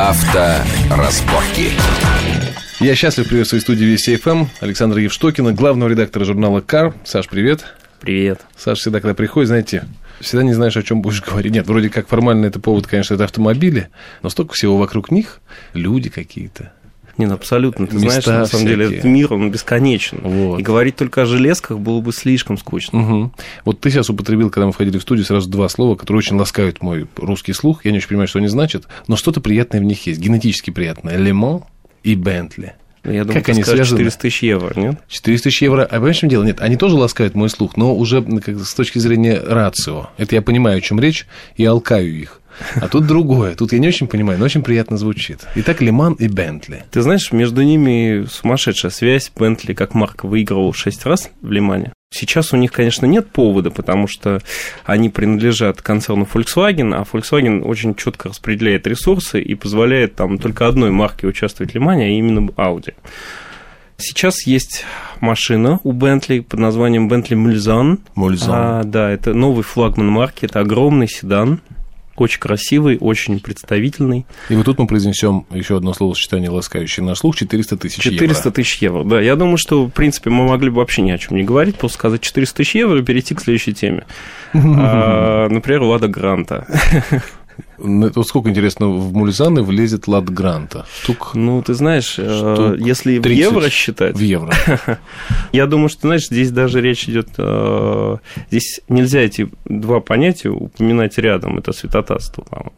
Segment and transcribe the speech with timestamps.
[0.00, 1.72] Авторазборки.
[2.78, 6.94] Я счастлив приветствовать в студии Вести ФМ Александра Евштокина, главного редактора журнала «Кар».
[7.04, 7.64] Саш, привет.
[7.98, 8.42] Привет.
[8.56, 9.88] Саш всегда, когда приходит, знаете,
[10.20, 11.50] всегда не знаешь, о чем будешь говорить.
[11.50, 13.88] Нет, вроде как формально это повод, конечно, это автомобили,
[14.22, 15.40] но столько всего вокруг них,
[15.72, 16.72] люди какие-то.
[17.18, 17.86] Не, ну абсолютно.
[17.86, 20.20] Ты знаешь, на самом деле, этот мир, он бесконечен.
[20.22, 20.60] Вот.
[20.60, 22.98] И говорить только о железках было бы слишком скучно.
[22.98, 23.32] Мгм.
[23.64, 26.80] Вот ты сейчас употребил, когда мы входили в студию, сразу два слова, которые очень ласкают
[26.80, 27.84] мой русский слух.
[27.84, 31.16] Я не очень понимаю, что они значат, но что-то приятное в них есть, генетически приятное.
[31.16, 31.64] Лемон
[32.04, 32.74] и Бентли.
[33.04, 33.98] Я думаю, Как они скажешь связаны?
[33.98, 34.98] 400 тысяч евро, нет?
[35.08, 35.84] 400 тысяч евро.
[35.84, 36.42] А понимаешь, в чем дело?
[36.44, 40.10] Нет, они тоже ласкают мой слух, но уже ну, как, с точки зрения рацио.
[40.16, 42.40] Это я понимаю, о чем речь, и алкаю их.
[42.74, 43.54] А тут другое.
[43.54, 45.40] Тут я не очень понимаю, но очень приятно звучит.
[45.54, 46.84] Итак, Лиман и Бентли.
[46.90, 49.30] Ты знаешь, между ними сумасшедшая связь.
[49.36, 51.92] Бентли, как марка, выигрывал 6 раз в Лимане.
[52.10, 54.40] Сейчас у них, конечно, нет повода, потому что
[54.84, 60.90] они принадлежат концерну Volkswagen, а Volkswagen очень четко распределяет ресурсы и позволяет там только одной
[60.90, 62.94] марке участвовать в Лимане, а именно Audi.
[63.98, 64.84] Сейчас есть
[65.20, 67.98] машина у Bentley под названием Bentley Mulsanne.
[68.14, 68.54] Мульзон.
[68.54, 71.60] А, да, это новый флагман марки, это огромный седан,
[72.24, 74.26] очень красивый, очень представительный.
[74.48, 78.50] И вот тут мы произнесем еще одно словосочетание, ласкающее на слух, 400 тысяч 400 евро.
[78.50, 79.04] тысяч евро.
[79.04, 81.76] Да, я думаю, что, в принципе, мы могли бы вообще ни о чем не говорить,
[81.76, 84.04] просто сказать 400 тысяч евро и перейти к следующей теме.
[84.54, 86.66] А, Например, Лада Гранта.
[87.78, 90.86] Вот сколько, интересно, в Мульзаны влезет лад Гранта?
[91.02, 94.52] Штук Ну, ты знаешь, э, Штук если в 30 евро считать, в евро.
[95.52, 97.28] я думаю, что, знаешь, здесь даже речь идет...
[97.38, 98.16] э,
[98.50, 101.58] Здесь нельзя эти два понятия упоминать рядом.
[101.58, 102.72] Это святотатство, по-моему.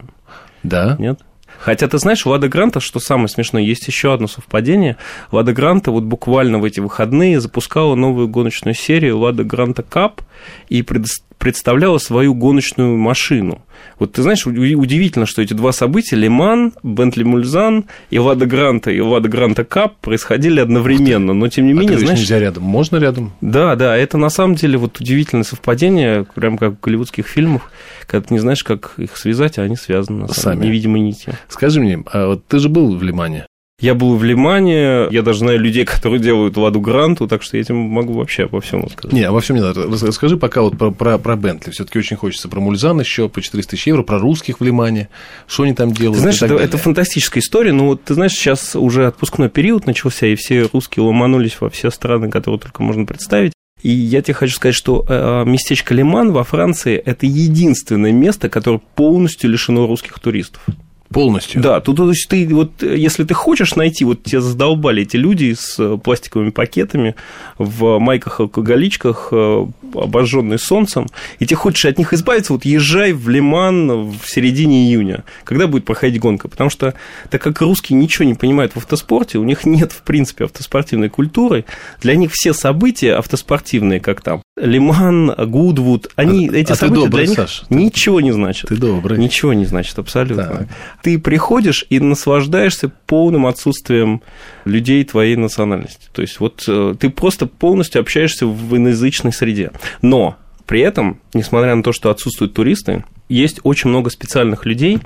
[0.63, 0.95] Да?
[0.99, 1.19] Нет?
[1.59, 4.97] Хотя, ты знаешь, у Лада Гранта, что самое смешное, есть еще одно совпадение.
[5.31, 10.21] Лада Гранта вот буквально в эти выходные запускала новую гоночную серию Лада Гранта Кап
[10.69, 13.63] и предос- представляла свою гоночную машину.
[13.97, 18.91] Вот ты знаешь, уди- удивительно, что эти два события, Лиман, Бентли Мульзан и Лада Гранта,
[18.91, 22.19] и Лада Гранта Кап происходили одновременно, но тем не А ты менее, знаешь...
[22.19, 22.61] нельзя рядом.
[22.63, 23.33] Можно рядом?
[23.41, 27.71] Да, да, это на самом деле вот удивительное совпадение, прям как в голливудских фильмах,
[28.05, 30.67] когда ты не знаешь, как их связать, а они связаны на самом Сами.
[30.67, 31.33] невидимой нитью.
[31.49, 33.47] Скажи мне, а вот ты же был в Лимане?
[33.81, 37.61] Я был в Лимане, я даже знаю людей, которые делают Ладу Гранту, так что я
[37.61, 39.11] этим могу вообще обо всем рассказать.
[39.11, 39.87] Не, во всем не надо.
[39.87, 41.71] Рас- Расскажи пока вот про, про, про Бентли.
[41.71, 45.09] Все-таки очень хочется про Мульзан еще, по 400 тысяч евро, про русских в Лимане,
[45.47, 46.17] что они там делают.
[46.17, 50.27] Ты знаешь, это, это фантастическая история, но вот ты знаешь, сейчас уже отпускной период начался,
[50.27, 53.53] и все русские ломанулись во все страны, которые только можно представить.
[53.81, 58.79] И я тебе хочу сказать, что э, местечко Лиман во Франции– это единственное место, которое
[58.95, 60.61] полностью лишено русских туристов.
[61.11, 61.61] Полностью.
[61.61, 65.55] Да, тут то есть ты вот если ты хочешь найти, вот тебя задолбали эти люди
[65.57, 67.15] с пластиковыми пакетами
[67.57, 71.07] в майках-алкоголичках, э, обожженные солнцем,
[71.39, 75.85] и ты хочешь от них избавиться, вот езжай в Лиман в середине июня, когда будет
[75.85, 76.93] проходить гонка, потому что
[77.29, 81.65] так как русские ничего не понимают в автоспорте, у них нет в принципе автоспортивной культуры,
[82.01, 87.03] для них все события автоспортивные, как там Лиман, Гудвуд, они А- эти а ты события
[87.05, 88.69] добрый, для них Саш, ты- ничего не значат.
[88.69, 89.17] Ты добрый.
[89.17, 90.45] Ничего не значит, абсолютно.
[90.45, 90.67] Так.
[91.01, 94.21] Ты приходишь и наслаждаешься полным отсутствием
[94.65, 96.07] людей твоей национальности.
[96.13, 99.71] То есть вот э, ты просто полностью общаешься в иноязычной среде.
[100.03, 104.99] Но при этом, несмотря на то, что отсутствуют туристы, есть очень много специальных людей,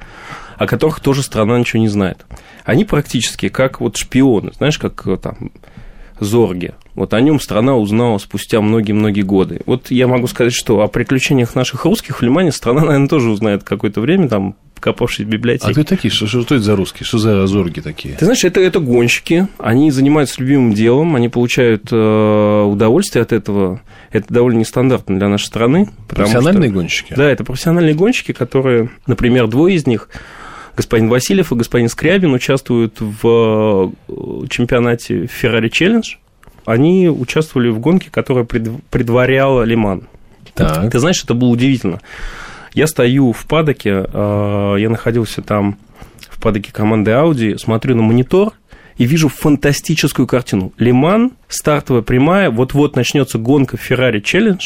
[0.57, 2.25] о которых тоже страна ничего не знает.
[2.65, 5.51] Они практически как вот шпионы, знаешь, как э, там
[6.19, 6.73] Зорге.
[6.95, 9.61] Вот о нем страна узнала спустя многие-многие годы.
[9.65, 13.63] Вот я могу сказать, что о приключениях наших русских в Лимане страна, наверное, тоже узнает
[13.63, 15.69] какое-то время, там, копавшись в библиотеке.
[15.69, 16.11] А кто такие?
[16.11, 17.05] Что, что, что это за русские?
[17.05, 18.15] Что за азорги такие?
[18.15, 23.81] Ты знаешь, это, это гонщики, они занимаются любимым делом, они получают э, удовольствие от этого.
[24.11, 25.89] Это довольно нестандартно для нашей страны.
[26.07, 27.13] Профессиональные что- гонщики?
[27.15, 30.07] Да, это профессиональные гонщики, которые, например, двое из них,
[30.77, 36.05] господин Васильев и господин Скрябин, участвуют в э, чемпионате Ferrari Challenge.
[36.65, 40.03] Они участвовали в гонке, которая пред- предваряла Лиман.
[40.53, 40.91] Так.
[40.91, 41.99] Ты знаешь, это было удивительно.
[42.73, 45.77] Я стою в падоке, э, я находился там
[46.29, 48.53] в падоке команды Audi, смотрю на монитор
[48.97, 50.73] и вижу фантастическую картину.
[50.77, 54.59] Лиман, стартовая прямая, вот-вот начнется гонка Ferrari Challenge,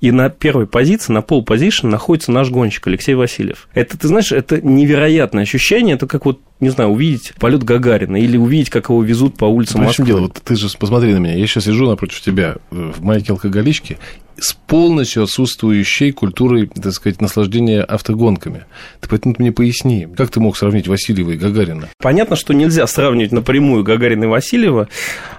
[0.00, 3.68] и на первой позиции, на пол позиции находится наш гонщик Алексей Васильев.
[3.74, 5.94] Это, ты знаешь, это невероятное ощущение.
[5.96, 9.74] Это как вот, не знаю, увидеть полет Гагарина или увидеть, как его везут по улицам
[9.74, 10.20] Понимаешь, в чем Москвы.
[10.20, 10.28] дело?
[10.28, 11.34] Вот ты же посмотри на меня.
[11.34, 13.98] Я сейчас сижу напротив тебя э, в майке алкоголички.
[14.40, 18.64] С полностью отсутствующей культурой, так сказать, наслаждения автогонками.
[19.00, 21.88] Ты поэтому мне поясни, как ты мог сравнить Васильева и Гагарина?
[21.98, 24.88] Понятно, что нельзя сравнивать напрямую Гагарина и Васильева,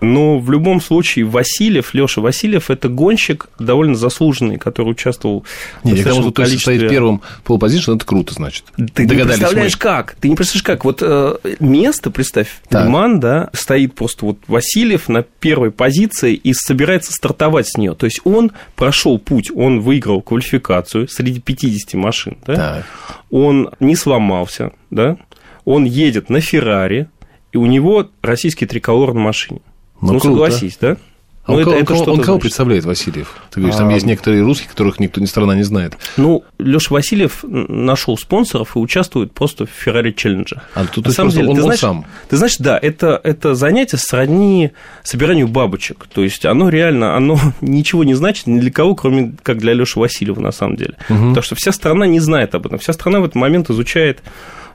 [0.01, 5.45] но в любом случае Васильев, Леша Васильев, это гонщик довольно заслуженный, который участвовал
[5.83, 6.75] Нет, в достаточном количестве...
[6.75, 8.65] стоит первым полпозиции, это круто, значит.
[8.93, 9.79] Ты не представляешь, мы.
[9.79, 10.15] как?
[10.19, 10.85] Ты не представляешь, как?
[10.85, 12.85] Вот э, место, представь, так.
[12.85, 17.95] Лиман, да, стоит просто вот Васильев на первой позиции и собирается стартовать с нее.
[17.95, 22.55] То есть он прошел путь, он выиграл квалификацию среди 50 машин, да?
[22.55, 22.85] Так.
[23.29, 25.17] он не сломался, да?
[25.65, 27.07] он едет на Феррари,
[27.51, 29.61] и у него российский триколор на машине.
[30.01, 30.97] Ну, ну согласись, да?
[31.45, 32.41] А ну, он, это, это он, он кого знает?
[32.41, 33.35] представляет Васильев?
[33.49, 33.93] Ты говоришь, там а...
[33.93, 35.97] есть некоторые русские, которых никто, ни страна не знает.
[36.17, 40.59] Ну, Леша Васильев нашел спонсоров и участвует просто в Ferrari Challenge.
[40.75, 42.05] А тут На самом деле, он, ты знаешь, сам.
[42.29, 44.71] Ты знаешь, да, это, это занятие сродни
[45.03, 46.05] собиранию бабочек.
[46.13, 49.99] То есть оно реально, оно ничего не значит ни для кого, кроме как для Леши
[49.99, 50.95] Васильева на самом деле.
[51.09, 51.29] Угу.
[51.29, 52.77] Потому что вся страна не знает об этом.
[52.77, 54.21] Вся страна в этот момент изучает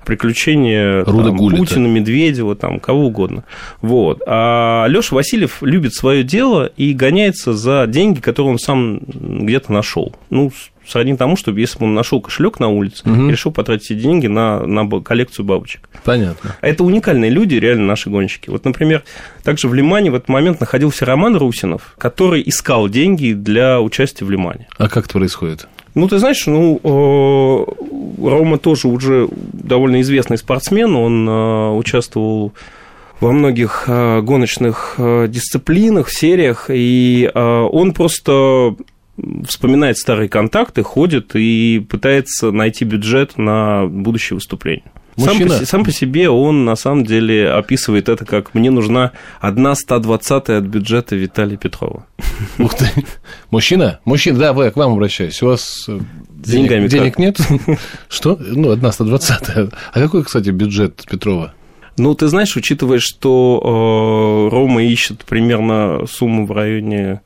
[0.07, 3.45] приключения там, Путина, Медведева, там, кого угодно.
[3.83, 4.23] Вот.
[4.27, 10.15] А Леша Васильев любит свое дело и гоняется за деньги, которые он сам где-то нашел.
[10.31, 10.53] Ну,
[10.87, 13.27] сродни тому, чтобы если бы он нашел кошелек на улице угу.
[13.27, 15.89] и решил потратить эти деньги на, на коллекцию бабочек.
[16.05, 16.57] Понятно.
[16.61, 18.49] Это уникальные люди, реально наши гонщики.
[18.49, 19.03] Вот, например,
[19.43, 24.31] также в Лимане в этот момент находился Роман Русинов, который искал деньги для участия в
[24.31, 24.69] Лимане.
[24.79, 25.67] А как это происходит?
[25.97, 32.53] Ну, ты знаешь, ну, э, Рома тоже уже довольно известный спортсмен, он э, участвовал
[33.19, 38.77] во многих э, гоночных дисциплинах, сериях, и он просто
[39.49, 44.93] вспоминает старые контакты, ходит и пытается найти бюджет на будущее выступление.
[45.17, 49.75] Сам по, сам по себе он на самом деле описывает это как «мне нужна одна
[49.75, 52.07] 120 от бюджета Виталия Петрова».
[52.59, 52.87] Ух ты.
[53.51, 54.01] Мужчина?
[54.05, 55.43] Мужчина, да, вы, к вам обращаюсь.
[55.43, 55.99] У вас э,
[56.29, 57.39] денег, денег нет?
[58.09, 58.37] Что?
[58.39, 59.49] Ну, одна 120
[59.93, 61.55] А какой, кстати, бюджет Петрова?
[61.99, 67.23] Ну, ты знаешь, учитывая, что э, Рома ищет примерно сумму в районе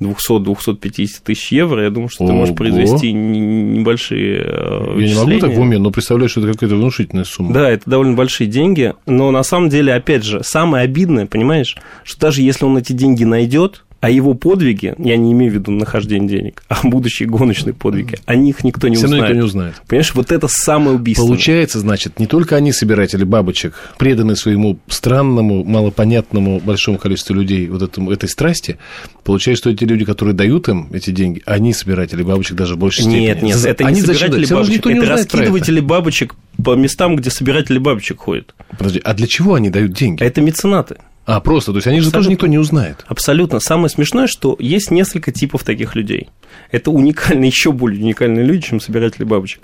[0.00, 2.32] 200-250 тысяч евро, я думаю, что Ого.
[2.32, 6.52] ты можешь произвести небольшие э, Я не могу так в уме, но представляю, что это
[6.52, 7.52] какая-то внушительная сумма.
[7.52, 12.20] Да, это довольно большие деньги, но на самом деле, опять же, самое обидное, понимаешь, что
[12.20, 16.28] даже если он эти деньги найдет, а его подвиги, я не имею в виду нахождение
[16.28, 19.24] денег, а будущие гоночные подвиги, о них никто не Все узнает.
[19.24, 19.74] никто не узнает.
[19.86, 21.26] Понимаешь, вот это самое убийство.
[21.26, 27.82] Получается, значит, не только они, собиратели бабочек, преданы своему странному, малопонятному большому количеству людей вот
[27.82, 28.78] этому, этой страсти,
[29.22, 33.02] получается, что эти люди, которые дают им эти деньги, они собиратели бабочек даже в большей
[33.02, 33.20] степени.
[33.20, 38.20] Нет, нет, это они не собиратели бабочек, это раскидыватели бабочек по местам, где собиратели бабочек
[38.20, 38.54] ходят.
[38.70, 40.22] Подожди, а для чего они дают деньги?
[40.22, 40.96] Это меценаты.
[41.26, 43.04] А, просто, то есть они же тоже никто не узнает.
[43.06, 43.60] Абсолютно.
[43.60, 46.28] Самое смешное, что есть несколько типов таких людей.
[46.70, 49.62] Это уникальные, еще более уникальные люди, чем собиратели бабочек.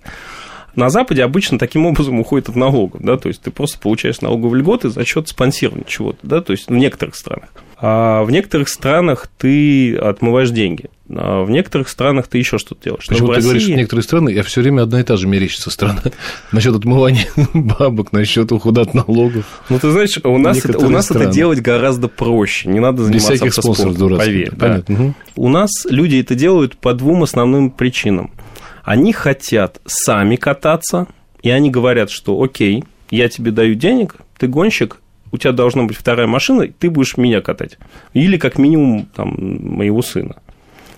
[0.76, 4.61] На Западе обычно таким образом уходит от налогов, да, то есть ты просто получаешь налоговые
[4.61, 7.49] льготы за счет спонсирования чего-то, да, то есть в некоторых странах.
[7.78, 10.87] А в некоторых странах ты отмываешь деньги.
[11.11, 13.06] А в некоторых странах ты еще что-то делаешь.
[13.06, 13.49] Почему ты России...
[13.49, 16.02] говоришь, в некоторые страны, я все время одна и та же мерещится страна.
[16.52, 19.44] Насчет отмывания бабок, насчет ухода от налогов.
[19.69, 22.69] Ну, ты знаешь, у нас, это, у нас это делать гораздо проще.
[22.70, 24.52] Не надо заниматься Без всяких автоспортом, поверь.
[24.56, 24.96] Понятно.
[24.96, 25.05] Да.
[25.05, 25.14] Угу.
[25.37, 28.31] У нас люди это делают по двум основным причинам.
[28.84, 31.08] Они хотят сами кататься,
[31.43, 35.00] и они говорят, что окей, я тебе даю денег, ты гонщик,
[35.37, 37.79] у тебя должна быть вторая машина, ты будешь меня катать.
[38.15, 40.37] Или как минимум там, моего сына.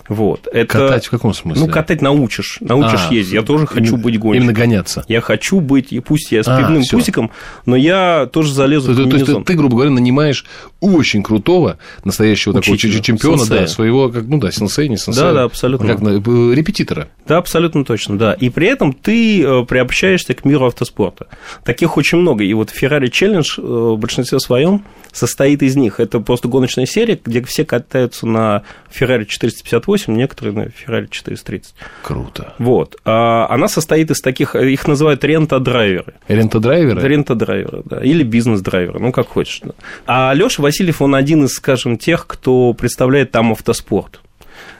[0.09, 0.47] Вот.
[0.51, 0.79] Это...
[0.79, 1.65] Катать в каком смысле?
[1.65, 3.35] Ну, катать научишь, научишь а, ездить.
[3.35, 4.43] Я тоже хочу быть гонщиком.
[4.43, 5.05] Именно гоняться.
[5.07, 6.97] Я хочу быть, и пусть я с а, пивным всё.
[6.97, 7.31] пусиком,
[7.65, 10.45] но я тоже залезу то, в То есть ты, ты, грубо говоря, нанимаешь
[10.79, 13.61] очень крутого, настоящего Учителя, такого чемпиона, сенсея.
[13.61, 15.21] да, своего, как, ну да, сенсей, не сенсей.
[15.21, 15.87] Да, да, абсолютно.
[15.87, 17.07] Как э, репетитора.
[17.27, 18.33] Да, абсолютно точно, да.
[18.33, 21.27] И при этом ты э, приобщаешься к миру автоспорта.
[21.63, 22.43] Таких очень много.
[22.43, 25.99] И вот Ferrari Challenge э, в большинстве своем состоит из них.
[25.99, 31.73] Это просто гоночная серия, где все катаются на Ferrari 458, некоторые на Ferrari 430.
[32.03, 32.53] Круто.
[32.57, 32.97] Вот.
[33.05, 36.13] А она состоит из таких, их называют рента-драйверы.
[36.27, 37.01] Рента-драйверы?
[37.01, 38.01] Рента-драйверы, да.
[38.01, 39.61] Или бизнес-драйверы, ну, как хочешь.
[39.63, 39.73] Да.
[40.07, 44.21] А Леша Васильев, он один из, скажем, тех, кто представляет там автоспорт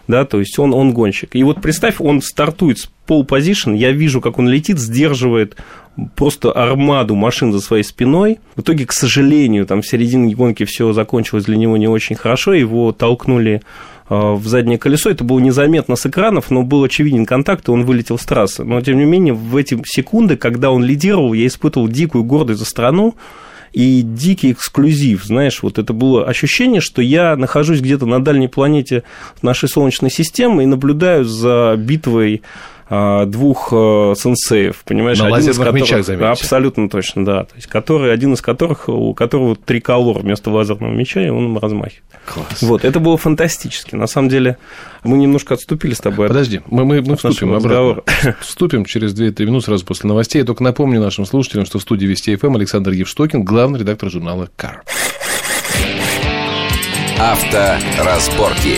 [0.10, 1.36] да, то есть он, он гонщик.
[1.36, 5.56] И вот представь, он стартует с пол позишн, я вижу, как он летит, сдерживает
[6.16, 8.40] просто армаду машин за своей спиной.
[8.56, 12.54] В итоге, к сожалению, там в середине гонки все закончилось для него не очень хорошо,
[12.54, 13.62] его толкнули
[14.10, 15.10] в заднее колесо.
[15.10, 18.64] Это было незаметно с экранов, но был очевиден контакт, и он вылетел с трассы.
[18.64, 22.66] Но, тем не менее, в эти секунды, когда он лидировал, я испытывал дикую гордость за
[22.66, 23.16] страну,
[23.72, 29.04] и дикий эксклюзив, знаешь, вот это было ощущение, что я нахожусь где-то на дальней планете
[29.42, 32.42] нашей Солнечной системы и наблюдаю за битвой
[32.90, 35.20] двух э, сенсеев, понимаешь?
[35.20, 36.26] На один лазерных из которых, мечах, заметьте.
[36.26, 37.44] Абсолютно точно, да.
[37.44, 41.58] То есть, который, один из которых, у которого триколор вместо лазерного меча, и он им
[41.60, 42.04] размахивает.
[42.26, 42.62] Класс.
[42.62, 43.96] Вот, это было фантастически.
[43.96, 44.58] На самом деле,
[45.04, 46.26] мы немножко отступили с тобой.
[46.26, 48.04] от- Подожди, мы, мы, мы вступим обратно.
[48.42, 50.40] Вступим через 2-3 минуты сразу после новостей.
[50.40, 54.50] Я только напомню нашим слушателям, что в студии Вести ФМ Александр Евштокин, главный редактор журнала
[54.56, 54.84] «Кар».
[57.20, 58.78] Авторазборки.